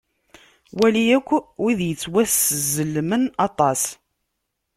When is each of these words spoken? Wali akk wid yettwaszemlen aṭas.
Wali 0.79 1.03
akk 1.17 1.29
wid 1.61 1.79
yettwaszemlen 1.87 3.23
aṭas. 3.47 3.81